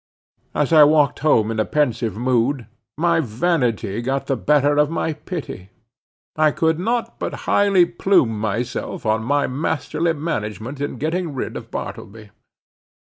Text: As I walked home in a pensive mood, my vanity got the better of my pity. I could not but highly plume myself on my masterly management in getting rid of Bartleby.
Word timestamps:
As 0.55 0.73
I 0.73 0.83
walked 0.83 1.19
home 1.19 1.51
in 1.51 1.59
a 1.59 1.63
pensive 1.63 2.17
mood, 2.17 2.65
my 2.97 3.19
vanity 3.19 4.01
got 4.01 4.25
the 4.25 4.35
better 4.35 4.77
of 4.79 4.89
my 4.89 5.13
pity. 5.13 5.69
I 6.35 6.49
could 6.49 6.79
not 6.79 7.19
but 7.19 7.41
highly 7.45 7.85
plume 7.85 8.39
myself 8.39 9.05
on 9.05 9.21
my 9.23 9.45
masterly 9.45 10.13
management 10.13 10.81
in 10.81 10.97
getting 10.97 11.35
rid 11.35 11.55
of 11.55 11.69
Bartleby. 11.69 12.31